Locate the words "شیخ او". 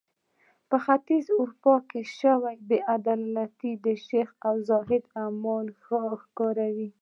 4.07-4.55